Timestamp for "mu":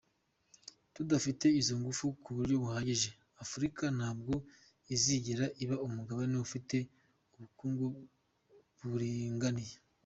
2.21-2.31